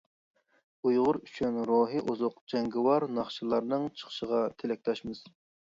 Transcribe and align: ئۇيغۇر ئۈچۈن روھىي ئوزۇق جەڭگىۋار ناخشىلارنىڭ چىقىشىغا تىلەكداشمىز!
ئۇيغۇر 0.87 1.19
ئۈچۈن 1.27 1.59
روھىي 1.71 2.03
ئوزۇق 2.07 2.41
جەڭگىۋار 2.55 3.07
ناخشىلارنىڭ 3.21 3.89
چىقىشىغا 4.01 4.43
تىلەكداشمىز! 4.61 5.25